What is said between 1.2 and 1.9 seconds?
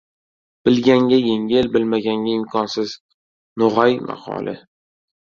yengil,